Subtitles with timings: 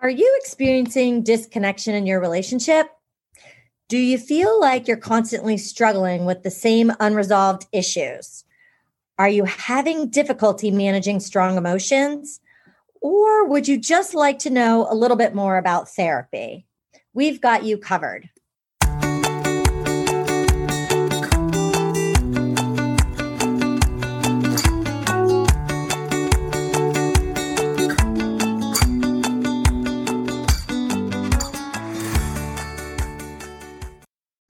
[0.00, 2.88] Are you experiencing disconnection in your relationship?
[3.88, 8.44] Do you feel like you're constantly struggling with the same unresolved issues?
[9.18, 12.40] Are you having difficulty managing strong emotions?
[13.00, 16.66] Or would you just like to know a little bit more about therapy?
[17.12, 18.28] We've got you covered.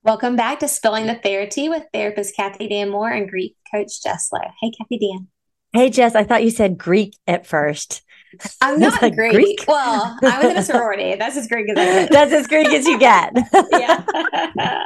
[0.05, 4.29] Welcome back to Spilling the Therapy with therapist Kathy Dan Moore and Greek coach Jess
[4.31, 4.39] Lowe.
[4.61, 5.27] Hey, Kathy Dan.
[5.73, 8.03] Hey, Jess, I thought you said Greek at first.
[8.61, 9.31] I'm not like, Greek.
[9.31, 9.65] Greek.
[9.67, 11.15] Well, I was in a sorority.
[11.15, 12.11] That's as Greek as I get.
[12.11, 13.33] That's as Greek as you get.
[13.71, 14.83] yeah.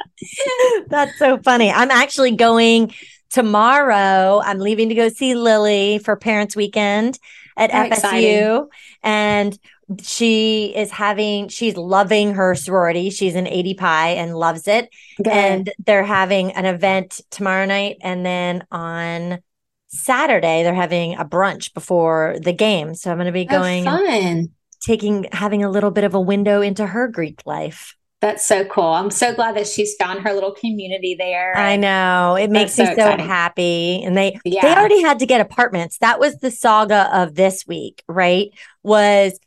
[0.88, 1.70] That's so funny.
[1.70, 2.94] I'm actually going
[3.30, 4.42] tomorrow.
[4.42, 7.20] I'm leaving to go see Lily for Parents Weekend
[7.58, 7.92] at How FSU.
[7.92, 8.68] Exciting.
[9.04, 9.60] And
[10.02, 15.28] she is having she's loving her sorority she's an ADPi and loves it Good.
[15.28, 19.40] and they're having an event tomorrow night and then on
[19.88, 24.48] saturday they're having a brunch before the game so i'm going to be going oh,
[24.82, 28.84] taking having a little bit of a window into her greek life that's so cool.
[28.84, 31.56] I'm so glad that she's found her little community there.
[31.56, 32.36] I know.
[32.36, 34.04] It makes me so, so happy.
[34.04, 34.62] And they yeah.
[34.62, 36.00] they already had to get apartments.
[36.00, 38.50] That was the saga of this week, right?
[38.84, 39.40] Was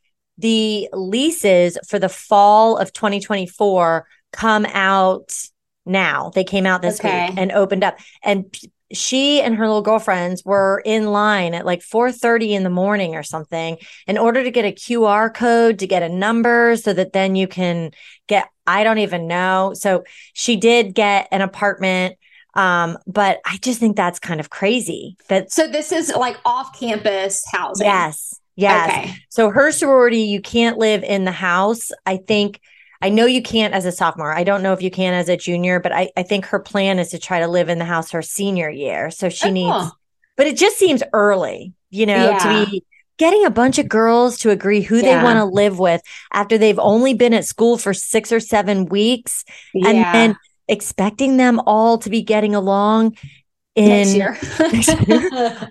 [0.42, 5.34] the leases for the fall of 2024 come out
[5.86, 6.30] now.
[6.34, 7.28] They came out this okay.
[7.28, 7.98] week and opened up.
[8.22, 8.54] And
[8.92, 13.22] she and her little girlfriends were in line at like 4:30 in the morning or
[13.22, 17.34] something in order to get a QR code to get a number so that then
[17.34, 17.92] you can
[18.26, 19.72] get I don't even know.
[19.74, 20.04] So
[20.34, 22.16] she did get an apartment
[22.54, 25.16] um but I just think that's kind of crazy.
[25.28, 27.86] That So this is like off campus housing.
[27.86, 28.38] Yes.
[28.56, 28.90] Yes.
[28.90, 29.14] Okay.
[29.28, 31.90] So her sorority, you can't live in the house.
[32.04, 32.60] I think
[33.00, 34.32] I know you can't as a sophomore.
[34.32, 37.00] I don't know if you can as a junior, but I, I think her plan
[37.00, 39.10] is to try to live in the house her senior year.
[39.10, 39.52] So she oh.
[39.52, 39.92] needs,
[40.36, 42.38] but it just seems early, you know, yeah.
[42.38, 42.84] to be
[43.18, 45.02] getting a bunch of girls to agree who yeah.
[45.02, 46.00] they want to live with
[46.32, 49.44] after they've only been at school for six or seven weeks
[49.74, 49.88] yeah.
[49.88, 50.36] and then
[50.68, 53.16] expecting them all to be getting along
[53.74, 54.36] in next year.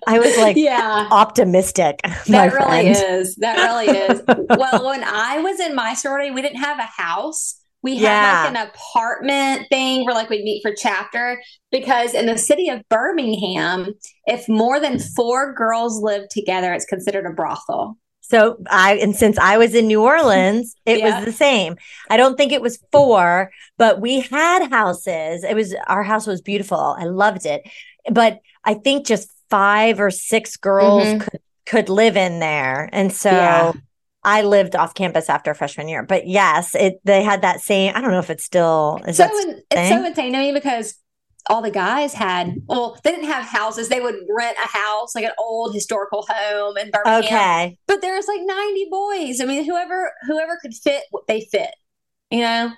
[0.07, 2.00] I was like, yeah, optimistic.
[2.28, 3.19] That really friend.
[3.19, 3.35] is.
[3.35, 4.22] That really is.
[4.50, 7.57] well, when I was in my sorority, we didn't have a house.
[7.84, 8.44] We had yeah.
[8.44, 11.41] like an apartment thing where like we'd meet for chapter
[11.72, 13.94] because in the city of Birmingham,
[14.28, 17.97] if more than four girls live together, it's considered a brothel.
[18.31, 21.17] So I and since I was in New Orleans, it yeah.
[21.17, 21.75] was the same.
[22.09, 25.44] I don't think it was four, but we had houses.
[25.44, 26.95] It was our house was beautiful.
[26.97, 27.61] I loved it
[28.09, 31.19] but I think just five or six girls mm-hmm.
[31.19, 32.89] could could live in there.
[32.91, 33.72] And so yeah.
[34.23, 36.03] I lived off campus after freshman year.
[36.03, 39.25] But yes, it they had that same I don't know if it's still is so
[39.25, 40.95] in, it's so insane to me because
[41.50, 45.25] all the guys had well they didn't have houses they would rent a house like
[45.25, 50.11] an old historical home in birmingham okay but there's like 90 boys i mean whoever
[50.28, 51.72] whoever could fit they fit
[52.29, 52.72] you know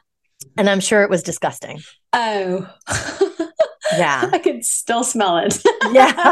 [0.57, 1.81] and i'm sure it was disgusting
[2.13, 2.67] oh
[3.97, 4.29] Yeah.
[4.33, 5.57] I can still smell it.
[5.91, 6.13] yeah.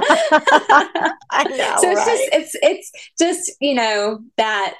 [1.30, 1.76] I know.
[1.80, 2.08] So it's right?
[2.08, 4.76] just it's it's just, you know, that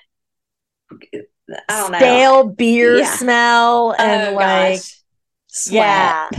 [1.70, 1.98] I don't know.
[1.98, 3.16] Stale beer yeah.
[3.16, 4.98] smell and oh, like gosh.
[5.54, 5.76] Sweat.
[5.82, 6.30] Yeah.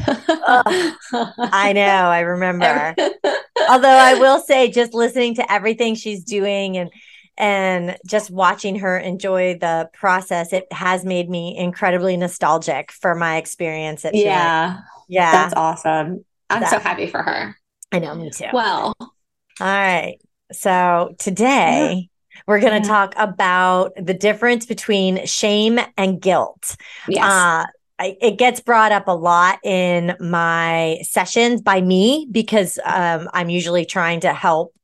[1.13, 1.83] I know.
[1.83, 2.95] I remember.
[3.69, 6.91] Although I will say, just listening to everything she's doing and
[7.39, 13.37] and just watching her enjoy the process, it has made me incredibly nostalgic for my
[13.37, 14.81] experience at Yeah.
[15.09, 15.33] Yeah.
[15.33, 16.25] That's awesome.
[16.53, 16.71] I'm that.
[16.71, 17.57] so happy for her.
[17.91, 18.47] I know, me too.
[18.53, 19.11] Well, all
[19.61, 20.19] right.
[20.53, 22.09] So today
[22.47, 22.93] we're going to yeah.
[22.93, 26.77] talk about the difference between shame and guilt.
[27.09, 27.25] Yes.
[27.25, 27.67] Uh,
[27.99, 33.49] I, it gets brought up a lot in my sessions by me because um, I'm
[33.49, 34.75] usually trying to help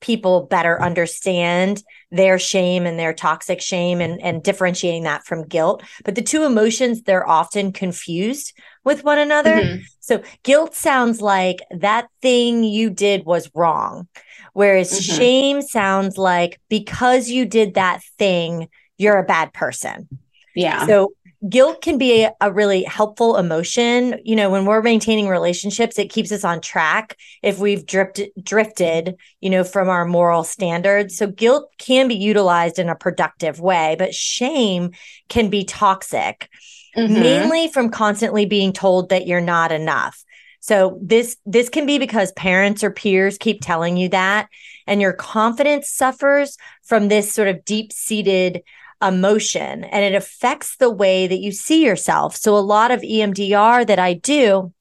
[0.00, 5.82] people better understand their shame and their toxic shame and, and differentiating that from guilt.
[6.04, 8.52] But the two emotions, they're often confused
[8.88, 9.54] with one another.
[9.54, 9.82] Mm-hmm.
[10.00, 14.08] So guilt sounds like that thing you did was wrong.
[14.54, 15.16] Whereas mm-hmm.
[15.16, 20.08] shame sounds like because you did that thing, you're a bad person.
[20.54, 20.86] Yeah.
[20.86, 21.12] So
[21.48, 24.18] guilt can be a, really helpful emotion.
[24.24, 29.16] You know, when we're maintaining relationships, it keeps us on track if we've drifted drifted,
[29.42, 31.16] you know, from our moral standards.
[31.16, 34.92] So guilt can be utilized in a productive way, but shame
[35.28, 36.48] can be toxic.
[36.98, 37.14] Mm-hmm.
[37.14, 40.24] Mainly from constantly being told that you're not enough.
[40.60, 44.48] So this this can be because parents or peers keep telling you that
[44.86, 48.62] and your confidence suffers from this sort of deep-seated
[49.00, 52.34] emotion and it affects the way that you see yourself.
[52.34, 54.72] So a lot of EMDR that I do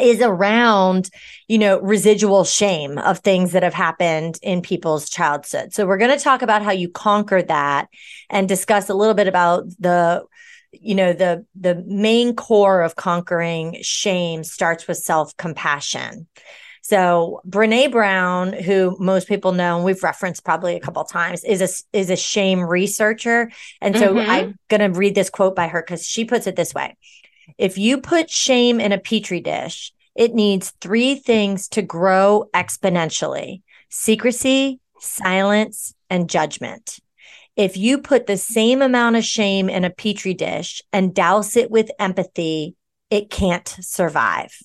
[0.00, 1.08] is around,
[1.46, 5.72] you know, residual shame of things that have happened in people's childhood.
[5.72, 7.88] So we're going to talk about how you conquer that
[8.28, 10.24] and discuss a little bit about the
[10.80, 16.26] you know the the main core of conquering shame starts with self-compassion
[16.84, 21.62] so Brene Brown, who most people know, and we've referenced probably a couple times, is
[21.62, 23.50] a is a shame researcher.
[23.80, 24.30] And so mm-hmm.
[24.30, 26.94] I'm going to read this quote by her because she puts it this way:
[27.56, 33.62] If you put shame in a petri dish, it needs three things to grow exponentially:
[33.88, 36.98] secrecy, silence, and judgment.
[37.56, 41.70] If you put the same amount of shame in a petri dish and douse it
[41.70, 42.74] with empathy,
[43.10, 44.56] it can't survive.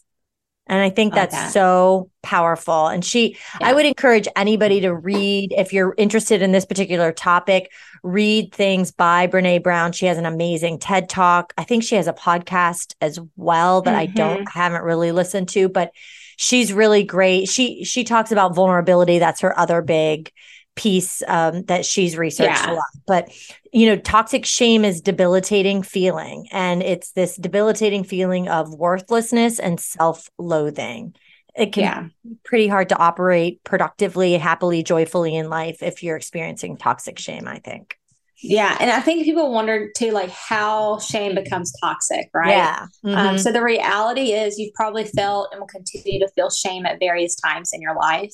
[0.65, 1.47] And I think that's okay.
[1.47, 2.87] so powerful.
[2.87, 3.69] And she, yeah.
[3.69, 7.71] I would encourage anybody to read, if you're interested in this particular topic,
[8.03, 9.93] read things by Brene Brown.
[9.93, 11.53] She has an amazing TED talk.
[11.57, 13.99] I think she has a podcast as well that mm-hmm.
[13.99, 14.59] I don't, mm-hmm.
[14.59, 15.91] haven't really listened to, but
[16.37, 17.49] she's really great.
[17.49, 19.17] She, she talks about vulnerability.
[19.17, 20.31] That's her other big
[20.79, 22.71] piece um, that she's researched yeah.
[22.71, 22.85] a lot.
[23.05, 23.29] But
[23.73, 29.79] you know, toxic shame is debilitating feeling, and it's this debilitating feeling of worthlessness and
[29.79, 31.15] self-loathing.
[31.55, 32.01] It can yeah.
[32.01, 37.47] be pretty hard to operate productively, happily, joyfully in life if you're experiencing toxic shame.
[37.47, 37.97] I think.
[38.41, 38.77] Yeah.
[38.79, 42.51] And I think people wonder too, like how shame becomes toxic, right?
[42.51, 42.87] Yeah.
[43.03, 43.27] Um, mm-hmm.
[43.27, 46.99] Um, so the reality is you've probably felt and will continue to feel shame at
[46.99, 48.33] various times in your life.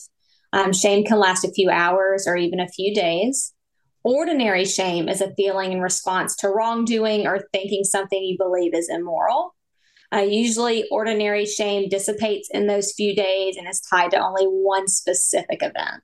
[0.56, 3.54] Um, shame can last a few hours or even a few days.
[4.06, 8.90] Ordinary shame is a feeling in response to wrongdoing or thinking something you believe is
[8.90, 9.54] immoral.
[10.14, 14.88] Uh, usually, ordinary shame dissipates in those few days and is tied to only one
[14.88, 16.04] specific event.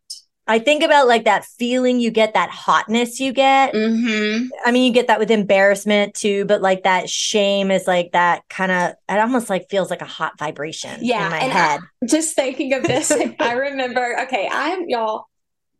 [0.51, 3.73] I think about like that feeling you get, that hotness you get.
[3.73, 4.47] Mm-hmm.
[4.65, 8.43] I mean, you get that with embarrassment too, but like that shame is like that
[8.49, 11.79] kind of, it almost like feels like a hot vibration yeah, in my head.
[11.79, 15.23] I, just thinking of this, I remember, okay, I'm y'all,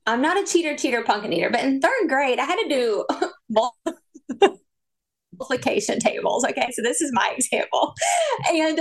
[0.07, 3.05] I'm not a cheater, cheater, pumpkin eater, but in third grade, I had to do
[5.37, 6.45] multiplication tables.
[6.45, 7.93] Okay, so this is my example.
[8.49, 8.79] And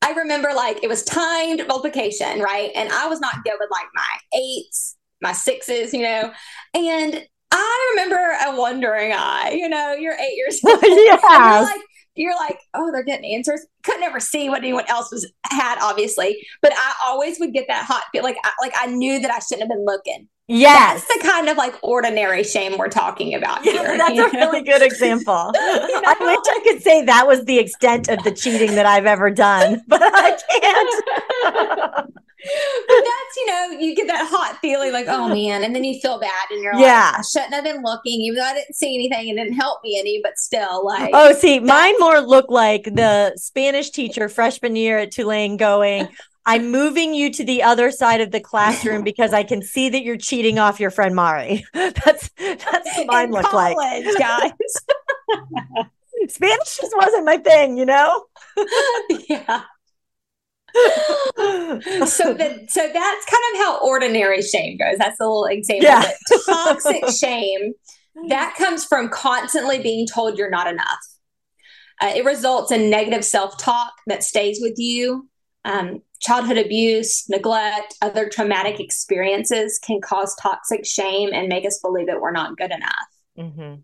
[0.00, 2.70] I remember like it was timed multiplication, right?
[2.74, 6.32] And I was not good with like my eights my sixes, you know.
[6.74, 10.80] And I remember a wondering eye, you know, you're eight years old.
[10.82, 11.58] yeah.
[11.58, 11.80] You're like,
[12.16, 13.66] you're like, oh, they're getting answers.
[13.82, 17.84] Could never see what anyone else was had, obviously, but I always would get that
[17.84, 20.28] hot feel, like, I, like I knew that I shouldn't have been looking.
[20.48, 23.96] Yes, that's the kind of like ordinary shame we're talking about yeah.
[23.96, 24.30] That's a know?
[24.32, 25.50] really good example.
[25.54, 26.02] you know?
[26.06, 29.28] I wish I could say that was the extent of the cheating that I've ever
[29.28, 32.14] done, but I can't
[32.88, 35.98] but that's you know you get that hot feeling like oh man and then you
[36.00, 37.12] feel bad and you're yeah.
[37.12, 39.80] like I shouldn't have been looking even though I didn't see anything it didn't help
[39.82, 44.76] me any but still like oh see mine more look like the Spanish teacher freshman
[44.76, 46.08] year at Tulane going
[46.48, 50.04] I'm moving you to the other side of the classroom because I can see that
[50.04, 51.64] you're cheating off your friend Mari.
[51.74, 53.76] That's that's what mine look like,
[54.16, 54.52] guys.
[56.28, 58.26] Spanish just wasn't my thing, you know.
[59.28, 59.62] yeah.
[62.06, 64.98] So that so that's kind of how ordinary shame goes.
[64.98, 65.88] That's a little example.
[65.88, 66.10] Yeah.
[66.46, 67.74] toxic shame
[68.28, 70.98] that comes from constantly being told you're not enough.
[72.00, 75.28] Uh, it results in negative self-talk that stays with you.
[75.64, 82.06] Um, childhood abuse, neglect, other traumatic experiences can cause toxic shame and make us believe
[82.06, 82.90] that we're not good enough.
[83.38, 83.74] Mm-hmm.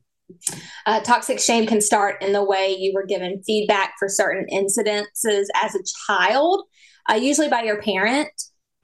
[0.86, 5.46] Uh, toxic shame can start in the way you were given feedback for certain incidences
[5.54, 6.64] as a child,
[7.10, 8.30] uh, usually by your parent.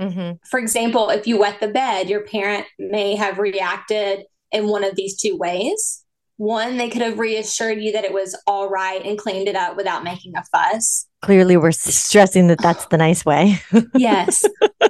[0.00, 0.36] Mm-hmm.
[0.48, 4.94] For example, if you wet the bed, your parent may have reacted in one of
[4.96, 6.04] these two ways.
[6.36, 9.76] One, they could have reassured you that it was all right and cleaned it up
[9.76, 11.06] without making a fuss.
[11.20, 13.60] Clearly, we're stressing that that's the nice way.
[13.94, 14.44] yes.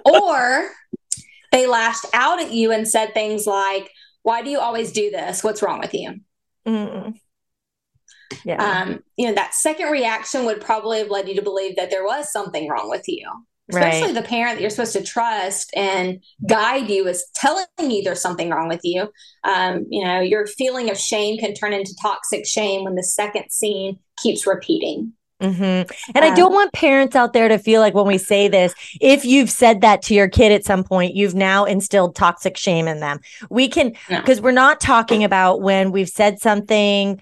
[0.04, 0.70] Or
[1.52, 3.90] they lashed out at you and said things like,
[4.22, 5.42] Why do you always do this?
[5.42, 6.16] What's wrong with you?
[6.66, 7.18] Mm.
[8.44, 8.62] Yeah.
[8.62, 12.04] Um, you know, that second reaction would probably have led you to believe that there
[12.04, 13.26] was something wrong with you.
[13.70, 14.14] Especially right.
[14.14, 18.48] the parent that you're supposed to trust and guide you is telling you there's something
[18.48, 19.12] wrong with you.
[19.44, 23.50] Um, you know, your feeling of shame can turn into toxic shame when the second
[23.50, 25.12] scene keeps repeating.
[25.42, 25.92] Mm-hmm.
[26.14, 28.74] And um, I don't want parents out there to feel like when we say this,
[29.02, 32.88] if you've said that to your kid at some point, you've now instilled toxic shame
[32.88, 33.20] in them.
[33.50, 34.44] We can, because no.
[34.44, 37.20] we're not talking about when we've said something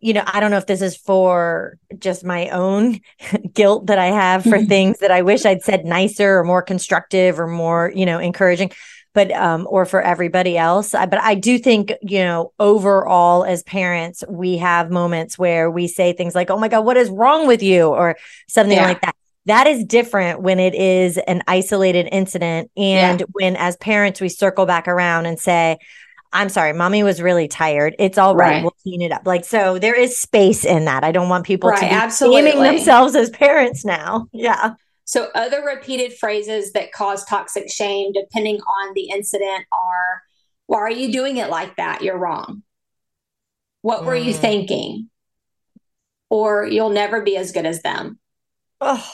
[0.00, 3.00] you know, I don't know if this is for just my own
[3.52, 7.40] guilt that I have for things that I wish I'd said nicer or more constructive
[7.40, 8.72] or more, you know, encouraging.
[9.14, 14.22] but um or for everybody else but i do think you know overall as parents
[14.28, 17.62] we have moments where we say things like oh my god what is wrong with
[17.62, 18.14] you or
[18.46, 18.84] something yeah.
[18.84, 23.26] like that that is different when it is an isolated incident and yeah.
[23.32, 25.78] when as parents we circle back around and say
[26.32, 27.94] I'm sorry, mommy was really tired.
[27.98, 28.50] It's all right.
[28.50, 28.62] right.
[28.62, 29.22] We'll clean it up.
[29.26, 31.04] Like, so there is space in that.
[31.04, 32.52] I don't want people right, to be absolutely.
[32.52, 34.28] blaming themselves as parents now.
[34.36, 34.74] Yeah.
[35.04, 40.22] So, other repeated phrases that cause toxic shame, depending on the incident, are
[40.66, 42.02] why are you doing it like that?
[42.02, 42.62] You're wrong.
[43.82, 44.38] What were you mm.
[44.38, 45.10] thinking?
[46.28, 48.18] Or you'll never be as good as them.
[48.80, 49.08] Oh,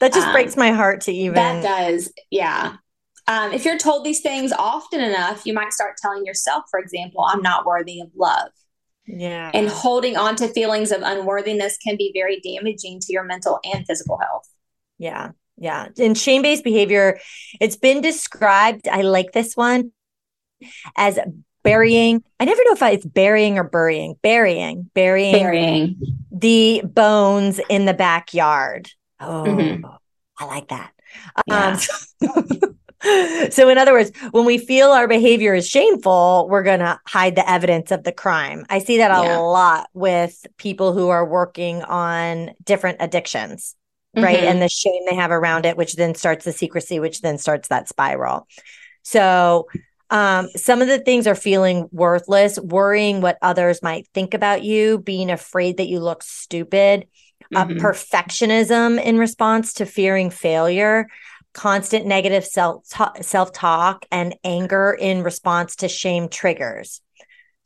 [0.00, 1.34] that just um, breaks my heart to even.
[1.34, 2.12] That does.
[2.30, 2.76] Yeah.
[3.28, 7.24] Um, if you're told these things often enough, you might start telling yourself, for example,
[7.28, 8.48] I'm not worthy of love.
[9.06, 9.50] Yeah.
[9.52, 13.86] And holding on to feelings of unworthiness can be very damaging to your mental and
[13.86, 14.48] physical health.
[14.98, 15.32] Yeah.
[15.58, 15.88] Yeah.
[15.98, 17.20] And shame based behavior,
[17.60, 19.92] it's been described, I like this one,
[20.96, 21.18] as
[21.62, 22.22] burying.
[22.40, 26.00] I never know if it's burying or burying, burying, burying, burying
[26.32, 28.90] the bones in the backyard.
[29.20, 29.84] Oh, mm-hmm.
[30.38, 30.92] I like that.
[31.46, 31.78] Yeah.
[32.22, 32.60] Um,
[33.50, 37.36] so, in other words, when we feel our behavior is shameful, we're going to hide
[37.36, 38.66] the evidence of the crime.
[38.68, 39.36] I see that a yeah.
[39.38, 43.74] lot with people who are working on different addictions
[44.16, 44.38] right?
[44.38, 44.46] Mm-hmm.
[44.46, 47.68] And the shame they have around it, which then starts the secrecy, which then starts
[47.68, 48.46] that spiral.
[49.02, 49.68] So,
[50.10, 54.98] um, some of the things are feeling worthless, worrying what others might think about you,
[54.98, 57.06] being afraid that you look stupid,
[57.54, 57.78] uh, mm-hmm.
[57.78, 61.08] uh, perfectionism in response to fearing failure,
[61.54, 62.84] constant negative self
[63.20, 67.00] self talk, and anger in response to shame triggers.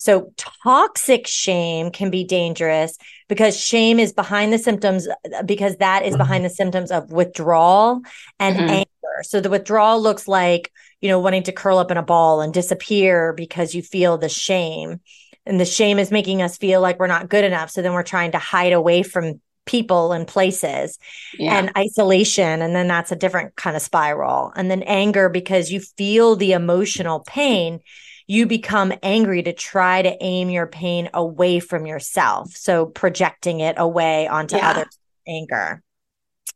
[0.03, 2.99] So, toxic shame can be dangerous
[3.29, 5.07] because shame is behind the symptoms,
[5.47, 8.01] because that is behind the symptoms of withdrawal
[8.41, 8.69] and mm-hmm.
[8.69, 9.23] anger.
[9.23, 12.53] So, the withdrawal looks like, you know, wanting to curl up in a ball and
[12.53, 15.01] disappear because you feel the shame.
[15.47, 17.71] And the shame is making us feel like we're not good enough.
[17.71, 20.99] So, then we're trying to hide away from people and places
[21.39, 21.57] yeah.
[21.57, 25.81] and isolation and then that's a different kind of spiral and then anger because you
[25.81, 27.81] feel the emotional pain
[28.27, 32.53] you become angry to try to aim your pain away from yourself.
[32.53, 34.71] So projecting it away onto yeah.
[34.71, 35.83] others anger.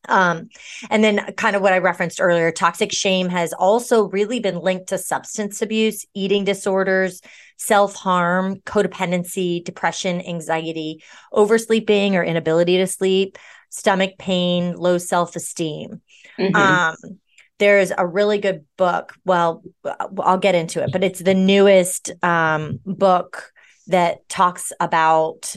[0.08, 0.48] Um,
[0.90, 4.88] and then kind of what I referenced earlier, toxic shame has also really been linked
[4.88, 7.20] to substance abuse, eating disorders,
[7.58, 13.38] self-harm, codependency, depression, anxiety, oversleeping or inability to sleep,
[13.70, 16.00] stomach pain, low self-esteem.
[16.38, 16.56] Mm-hmm.
[16.56, 16.96] Um,
[17.58, 19.14] there's a really good book.
[19.25, 19.62] Well,
[20.20, 23.50] I'll get into it, but it's the newest um, book
[23.86, 25.56] that talks about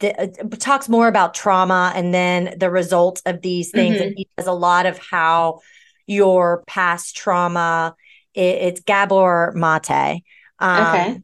[0.00, 3.96] the, uh, talks more about trauma and then the results of these things.
[3.96, 4.04] Mm-hmm.
[4.04, 5.60] And he does a lot of how
[6.06, 7.94] your past trauma.
[8.34, 10.22] It, it's Gabor Mate.
[10.58, 11.20] Um, okay.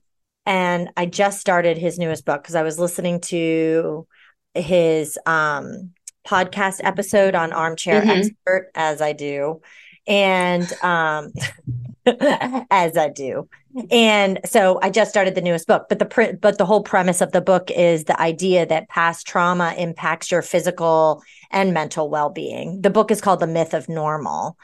[0.47, 4.07] And I just started his newest book because I was listening to
[4.55, 5.93] his um,
[6.27, 8.11] podcast episode on Armchair mm-hmm.
[8.11, 9.61] Expert, as I do
[10.09, 11.33] and um
[12.71, 13.49] as I do.
[13.91, 17.21] And so I just started the newest book, but the pr- but the whole premise
[17.21, 22.83] of the book is the idea that past trauma impacts your physical and mental well-being.
[22.83, 24.57] The book is called The Myth of Normal.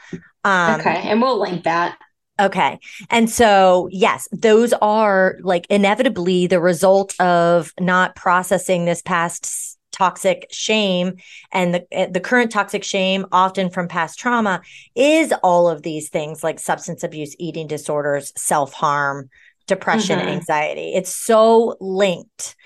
[0.43, 1.97] Um, okay, and we'll link that.
[2.39, 2.79] Okay.
[3.09, 10.47] And so, yes, those are like inevitably the result of not processing this past toxic
[10.51, 11.15] shame
[11.53, 14.61] and the eh, the current toxic shame often from past trauma
[14.93, 19.29] is all of these things like substance abuse eating disorders self-harm
[19.67, 20.27] depression mm-hmm.
[20.27, 22.57] anxiety it's so linked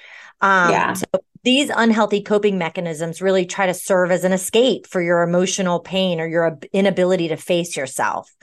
[0.42, 0.94] um yeah.
[0.94, 1.06] so
[1.44, 6.20] these unhealthy coping mechanisms really try to serve as an escape for your emotional pain
[6.20, 8.36] or your inability to face yourself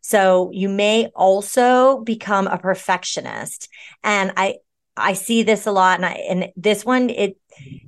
[0.00, 3.68] so you may also become a perfectionist
[4.04, 4.54] and i
[4.98, 7.36] i see this a lot and i and this one it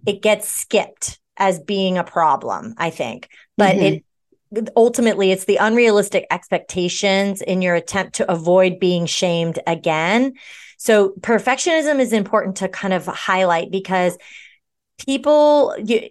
[0.06, 3.28] it gets skipped as being a problem, I think.
[3.56, 4.58] But mm-hmm.
[4.58, 10.34] it ultimately it's the unrealistic expectations in your attempt to avoid being shamed again.
[10.76, 14.18] So perfectionism is important to kind of highlight because
[15.06, 16.08] people you,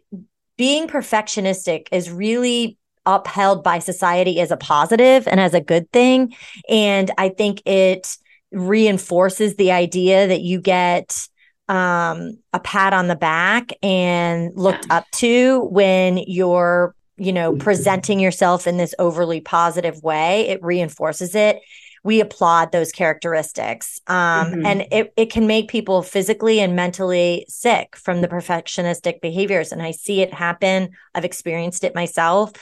[0.57, 6.33] being perfectionistic is really upheld by society as a positive and as a good thing
[6.69, 8.17] and I think it
[8.51, 11.27] reinforces the idea that you get
[11.67, 18.19] um, a pat on the back and looked up to when you're, you know, presenting
[18.19, 20.47] yourself in this overly positive way.
[20.47, 21.61] It reinforces it.
[22.03, 23.99] We applaud those characteristics.
[24.07, 24.65] Um, mm-hmm.
[24.65, 29.71] And it, it can make people physically and mentally sick from the perfectionistic behaviors.
[29.71, 30.89] And I see it happen.
[31.13, 32.53] I've experienced it myself.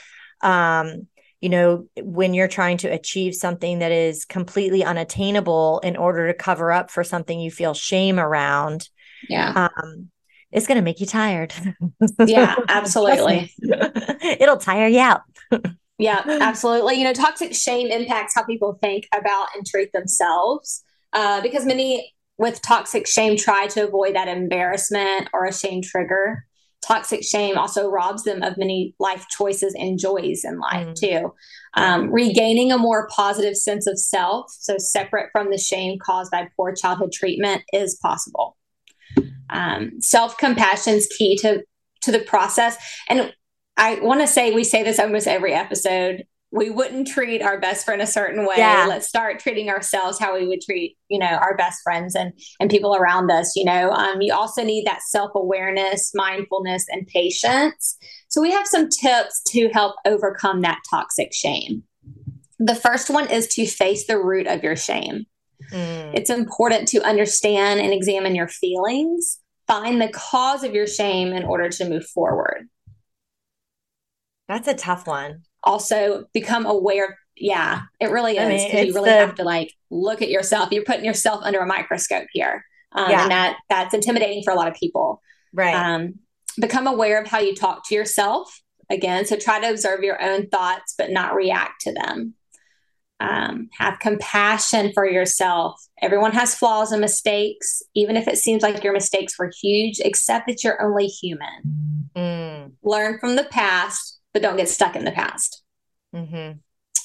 [0.42, 1.06] Um,
[1.40, 6.34] you know, when you're trying to achieve something that is completely unattainable in order to
[6.34, 8.88] cover up for something you feel shame around.
[9.28, 9.68] Yeah.
[9.68, 10.10] Um,
[10.50, 11.52] it's going to make you tired.
[12.26, 13.52] yeah, absolutely.
[14.22, 15.22] It'll tire you out.
[15.98, 16.96] yeah, absolutely.
[16.96, 22.14] You know, toxic shame impacts how people think about and treat themselves uh, because many
[22.38, 26.44] with toxic shame try to avoid that embarrassment or a shame trigger
[26.86, 30.94] toxic shame also robs them of many life choices and joys in life mm.
[30.94, 31.34] too.
[31.74, 36.48] Um, regaining a more positive sense of self, so separate from the shame caused by
[36.56, 38.56] poor childhood treatment, is possible.
[39.50, 41.64] Um, self compassion is key to
[42.02, 42.76] to the process,
[43.08, 43.32] and
[43.76, 47.84] I want to say we say this almost every episode we wouldn't treat our best
[47.84, 48.54] friend a certain way.
[48.56, 48.86] Yeah.
[48.88, 52.70] let's start treating ourselves how we would treat you know our best friends and and
[52.70, 53.90] people around us you know?
[53.90, 57.96] Um, you also need that self-awareness mindfulness and patience.
[58.28, 61.82] So we have some tips to help overcome that toxic shame.
[62.58, 65.26] The first one is to face the root of your shame.
[65.72, 66.14] Mm.
[66.14, 69.38] it's important to understand and examine your feelings.
[69.66, 72.68] Find the cause of your shame in order to move forward.
[74.46, 79.10] That's a tough one also become aware yeah it really is I mean, you really
[79.10, 80.70] the, have to like look at yourself.
[80.70, 83.22] You're putting yourself under a microscope here um, yeah.
[83.22, 85.22] and that that's intimidating for a lot of people.
[85.52, 85.74] Right.
[85.74, 86.14] Um,
[86.60, 88.60] become aware of how you talk to yourself
[88.90, 92.34] again so try to observe your own thoughts but not react to them.
[93.20, 95.80] Um, have compassion for yourself.
[96.00, 100.46] Everyone has flaws and mistakes even if it seems like your mistakes were huge accept
[100.48, 102.10] that you're only human.
[102.16, 102.72] Mm.
[102.82, 105.62] learn from the past but don't get stuck in the past.
[106.14, 106.58] Mm-hmm.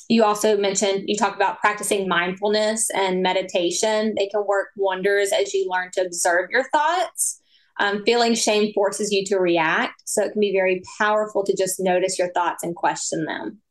[0.09, 4.13] You also mentioned, you talked about practicing mindfulness and meditation.
[4.17, 7.39] They can work wonders as you learn to observe your thoughts.
[7.79, 10.03] Um, feeling shame forces you to react.
[10.05, 13.61] So it can be very powerful to just notice your thoughts and question them.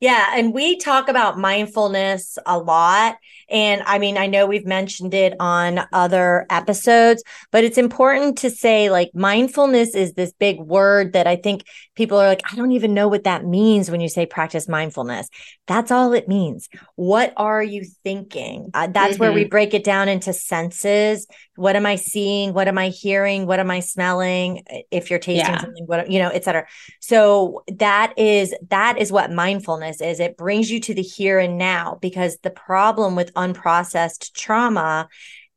[0.00, 0.32] Yeah.
[0.34, 3.16] And we talk about mindfulness a lot.
[3.50, 8.50] And I mean, I know we've mentioned it on other episodes, but it's important to
[8.50, 11.64] say like mindfulness is this big word that I think
[11.96, 15.30] people are like, I don't even know what that means when you say practice mindfulness.
[15.66, 16.68] That's all it means.
[16.94, 18.70] What are you thinking?
[18.74, 19.20] Uh, that's mm-hmm.
[19.20, 19.48] where we mm-hmm.
[19.48, 21.26] break it down into senses.
[21.56, 22.52] What am I seeing?
[22.52, 23.46] What am I hearing?
[23.46, 24.62] What am I smelling?
[24.90, 25.60] If you're tasting yeah.
[25.62, 26.66] something, what, you know, et cetera.
[27.00, 30.20] So that is, that is what mindfulness is.
[30.20, 35.08] It brings you to the here and now because the problem with unprocessed trauma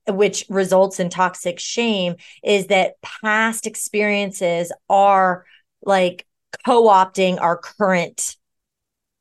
[0.08, 5.46] which results in toxic shame is that past experiences are
[5.84, 6.26] like
[6.66, 8.36] co-opting our current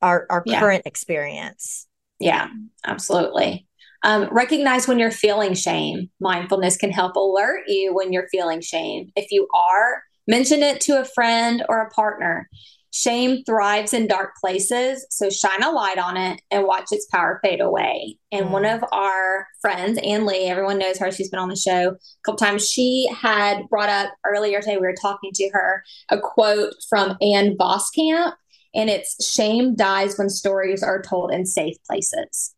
[0.01, 0.59] our our yeah.
[0.59, 1.87] current experience
[2.19, 2.47] yeah
[2.85, 3.67] absolutely
[4.03, 9.11] um, recognize when you're feeling shame mindfulness can help alert you when you're feeling shame
[9.15, 12.49] if you are mention it to a friend or a partner
[12.93, 17.39] Shame thrives in dark places, so shine a light on it and watch its power
[17.41, 18.17] fade away.
[18.33, 18.51] And mm.
[18.51, 21.97] one of our friends, Ann Lee, everyone knows her, she's been on the show a
[22.25, 22.69] couple times.
[22.69, 27.55] She had brought up earlier today, we were talking to her, a quote from Ann
[27.57, 28.33] Voskamp,
[28.75, 32.53] and it's shame dies when stories are told in safe places.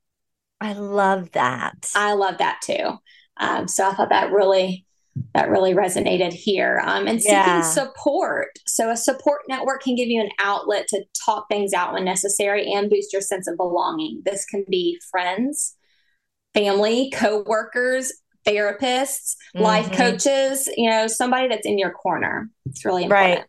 [0.59, 1.91] I love that.
[1.93, 2.97] I love that too.
[3.37, 4.85] Um, so I thought that really
[5.33, 6.81] that really resonated here.
[6.83, 7.61] Um, and seeking yeah.
[7.61, 8.59] support.
[8.65, 12.71] So, a support network can give you an outlet to talk things out when necessary
[12.71, 14.21] and boost your sense of belonging.
[14.25, 15.75] This can be friends,
[16.53, 18.11] family, co-workers,
[18.45, 19.61] therapists, mm-hmm.
[19.61, 22.49] life coaches, you know, somebody that's in your corner.
[22.65, 23.39] It's really important.
[23.39, 23.47] Right.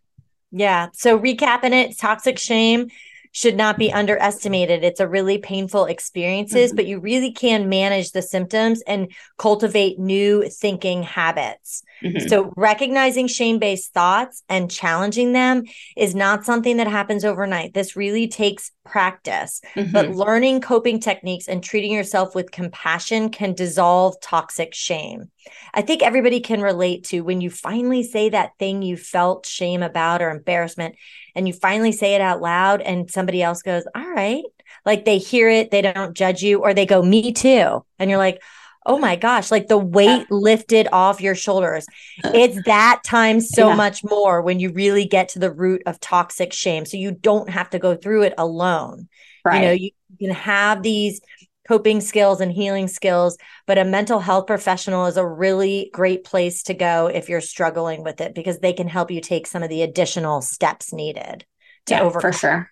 [0.53, 0.89] Yeah.
[0.93, 2.89] So, recapping it, toxic shame
[3.35, 4.85] should not be underestimated.
[4.85, 6.77] It's a really painful experiences, mm-hmm.
[6.77, 11.83] but you really can manage the symptoms and cultivate new thinking habits.
[12.05, 12.29] Mm-hmm.
[12.29, 15.65] So recognizing shame-based thoughts and challenging them
[15.97, 17.73] is not something that happens overnight.
[17.73, 19.61] This really takes practice.
[19.75, 19.93] Mm-hmm.
[19.93, 25.31] But learning coping techniques and treating yourself with compassion can dissolve toxic shame.
[25.73, 29.83] I think everybody can relate to when you finally say that thing you felt shame
[29.83, 30.97] about or embarrassment,
[31.35, 34.45] and you finally say it out loud, and somebody else goes, All right.
[34.85, 37.85] Like they hear it, they don't judge you, or they go, Me too.
[37.99, 38.43] And you're like,
[38.87, 41.87] Oh my gosh, like the weight lifted off your shoulders.
[42.23, 42.33] Uh.
[42.35, 43.75] It's that time so yeah.
[43.77, 46.85] much more when you really get to the root of toxic shame.
[46.85, 49.09] So you don't have to go through it alone.
[49.45, 49.57] Right.
[49.57, 51.21] You know, you can have these
[51.67, 56.63] coping skills and healing skills, but a mental health professional is a really great place
[56.65, 59.71] to go if you're struggling with it because they can help you take some of
[59.71, 61.45] the additional steps needed
[61.87, 62.33] to yeah, overcome.
[62.33, 62.71] For sure.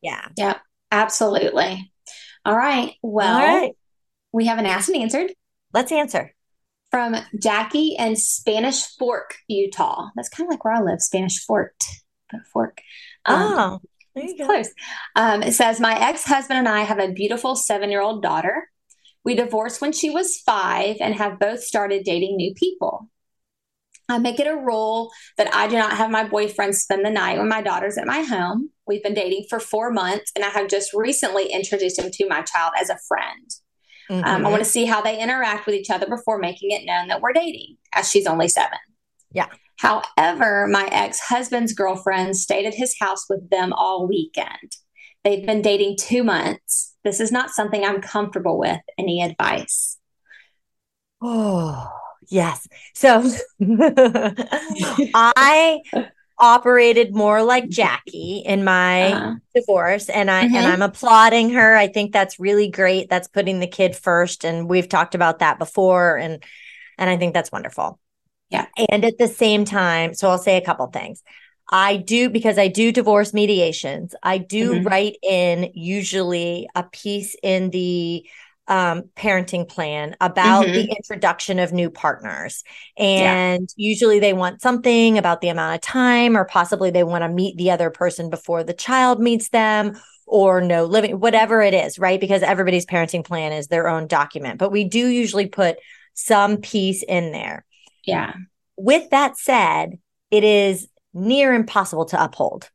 [0.00, 0.26] Yeah.
[0.36, 0.58] Yeah,
[0.90, 1.92] absolutely.
[2.44, 2.94] All right.
[3.02, 3.76] Well, All right.
[4.32, 5.32] we have an asked and answered.
[5.72, 6.34] Let's answer.
[6.90, 10.08] From Jackie and Spanish Fork, Utah.
[10.14, 11.74] That's kind of like where I live, Spanish Fork.
[12.52, 12.80] Fork.
[13.26, 13.80] Um, oh.
[14.44, 14.68] Close.
[15.16, 18.68] Um, it says, My ex husband and I have a beautiful seven year old daughter.
[19.24, 23.08] We divorced when she was five and have both started dating new people.
[24.08, 27.38] I make it a rule that I do not have my boyfriend spend the night
[27.38, 28.70] when my daughter's at my home.
[28.86, 32.42] We've been dating for four months, and I have just recently introduced him to my
[32.42, 33.50] child as a friend.
[34.10, 34.24] Mm-hmm.
[34.24, 37.08] Um, I want to see how they interact with each other before making it known
[37.08, 38.78] that we're dating, as she's only seven.
[39.32, 39.48] Yeah.
[39.78, 44.76] However, my ex husband's girlfriend stayed at his house with them all weekend.
[45.24, 46.94] They've been dating two months.
[47.04, 48.80] This is not something I'm comfortable with.
[48.98, 49.98] Any advice?
[51.20, 51.88] Oh,
[52.28, 52.66] yes.
[52.94, 53.28] So
[55.14, 55.80] I
[56.38, 59.34] operated more like Jackie in my uh-huh.
[59.54, 60.56] divorce and I mm-hmm.
[60.56, 61.76] and I'm applauding her.
[61.76, 63.08] I think that's really great.
[63.08, 66.42] That's putting the kid first and we've talked about that before and
[66.98, 67.98] and I think that's wonderful.
[68.50, 68.66] Yeah.
[68.90, 71.22] And at the same time, so I'll say a couple things.
[71.70, 74.14] I do because I do divorce mediations.
[74.22, 74.86] I do mm-hmm.
[74.86, 78.26] write in usually a piece in the
[78.72, 80.72] um, parenting plan about mm-hmm.
[80.72, 82.64] the introduction of new partners.
[82.96, 83.90] And yeah.
[83.90, 87.58] usually they want something about the amount of time, or possibly they want to meet
[87.58, 92.18] the other person before the child meets them, or no living, whatever it is, right?
[92.18, 94.58] Because everybody's parenting plan is their own document.
[94.58, 95.76] But we do usually put
[96.14, 97.66] some piece in there.
[98.06, 98.32] Yeah.
[98.78, 99.98] With that said,
[100.30, 102.70] it is near impossible to uphold.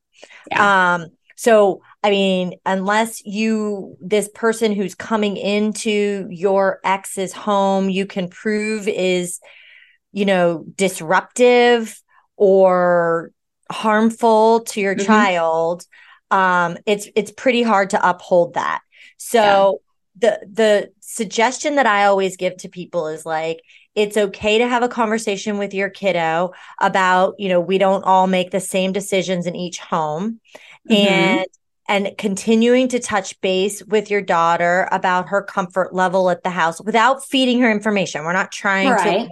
[0.51, 0.93] Yeah.
[0.93, 8.07] Um, so, I mean, unless you, this person who's coming into your ex's home, you
[8.07, 9.39] can prove is,
[10.11, 12.01] you know, disruptive
[12.35, 13.31] or
[13.71, 15.05] harmful to your mm-hmm.
[15.05, 15.85] child,
[16.31, 18.81] um, it's it's pretty hard to uphold that.
[19.17, 19.81] So
[20.19, 20.31] yeah.
[20.31, 23.61] the the suggestion that I always give to people is like,
[23.93, 28.25] it's okay to have a conversation with your kiddo about you know we don't all
[28.25, 30.39] make the same decisions in each home
[30.89, 31.07] mm-hmm.
[31.13, 31.45] and
[31.89, 36.81] and continuing to touch base with your daughter about her comfort level at the house
[36.81, 39.27] without feeding her information we're not trying right.
[39.27, 39.29] to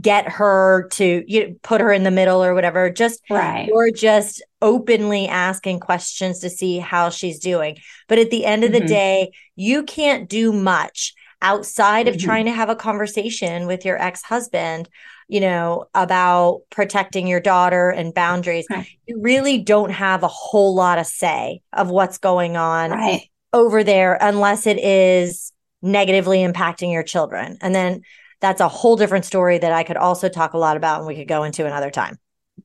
[0.00, 3.90] get her to you know, put her in the middle or whatever just right or
[3.90, 8.82] just openly asking questions to see how she's doing but at the end of mm-hmm.
[8.82, 12.14] the day you can't do much outside mm-hmm.
[12.14, 14.88] of trying to have a conversation with your ex-husband
[15.28, 18.88] you know about protecting your daughter and boundaries right.
[19.06, 23.22] you really don't have a whole lot of say of what's going on right.
[23.52, 28.02] over there unless it is negatively impacting your children and then
[28.40, 31.16] that's a whole different story that I could also talk a lot about and we
[31.16, 32.18] could go into another time.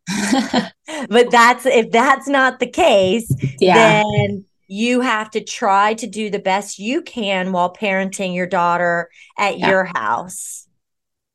[1.09, 4.03] but that's if that's not the case, yeah.
[4.03, 9.07] then you have to try to do the best you can while parenting your daughter
[9.37, 9.69] at yeah.
[9.69, 10.67] your house.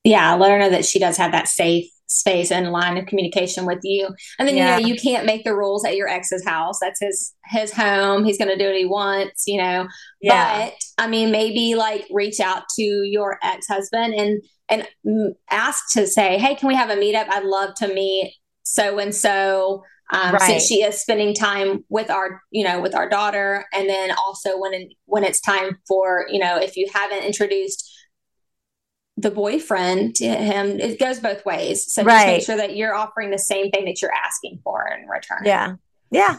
[0.02, 3.64] Yeah, let her know that she does have that safe space and line of communication
[3.64, 4.08] with you.
[4.40, 4.78] And then yeah.
[4.78, 6.80] you know you can't make the rules at your ex's house.
[6.80, 8.24] That's his his home.
[8.24, 9.86] He's going to do what he wants, you know.
[10.20, 10.64] Yeah.
[10.64, 16.38] But I mean maybe like reach out to your ex-husband and and ask to say,
[16.38, 17.28] "Hey, can we have a meetup?
[17.30, 18.34] I'd love to meet
[18.68, 20.40] so and so." Um, right.
[20.40, 24.58] since she is spending time with our you know with our daughter and then also
[24.58, 27.92] when when it's time for you know if you haven't introduced
[29.18, 32.14] the boyfriend to him it goes both ways so right.
[32.14, 35.42] just make sure that you're offering the same thing that you're asking for in return
[35.44, 35.74] yeah
[36.10, 36.38] yeah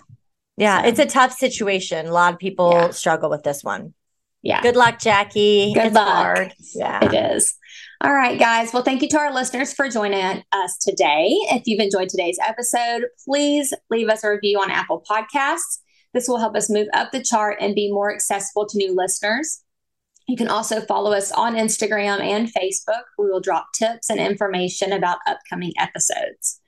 [0.56, 0.88] yeah so.
[0.88, 2.90] it's a tough situation a lot of people yeah.
[2.90, 3.94] struggle with this one
[4.42, 6.54] yeah good luck jackie good it's luck hard.
[6.74, 7.59] yeah it is
[8.02, 8.72] all right, guys.
[8.72, 11.28] Well, thank you to our listeners for joining us today.
[11.52, 15.80] If you've enjoyed today's episode, please leave us a review on Apple Podcasts.
[16.14, 19.64] This will help us move up the chart and be more accessible to new listeners.
[20.30, 23.04] You can also follow us on Instagram and Facebook.
[23.18, 26.62] We will drop tips and information about upcoming episodes.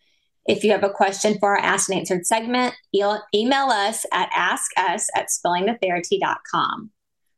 [0.48, 5.06] If you have a question for our Asked and Answered segment, email us at askus
[5.16, 6.92] at spillingthetherapy.com.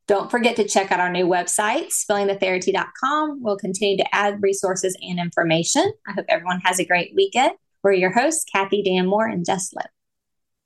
[0.07, 3.41] Don't forget to check out our new website, spillingthetherapy.com.
[3.41, 5.93] We'll continue to add resources and information.
[6.07, 7.53] I hope everyone has a great weekend.
[7.83, 9.87] We're your hosts, Kathy Dan Moore and Jess Lip.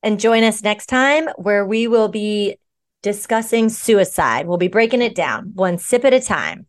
[0.01, 2.57] And join us next time where we will be
[3.03, 4.47] discussing suicide.
[4.47, 6.65] We'll be breaking it down one sip at a time.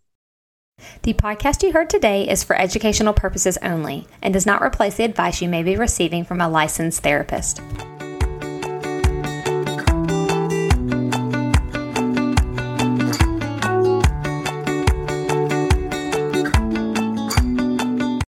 [1.02, 5.04] The podcast you heard today is for educational purposes only and does not replace the
[5.04, 7.60] advice you may be receiving from a licensed therapist.